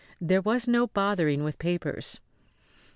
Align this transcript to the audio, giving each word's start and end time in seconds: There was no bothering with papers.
There 0.19 0.41
was 0.41 0.67
no 0.67 0.87
bothering 0.87 1.43
with 1.43 1.59
papers. 1.59 2.19